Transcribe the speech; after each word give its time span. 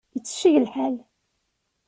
Itecceg 0.17 0.55
lḥal. 0.65 0.95